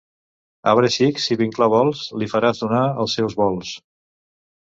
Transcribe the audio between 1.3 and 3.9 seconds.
vinclar vols, li faràs donar els seus volts.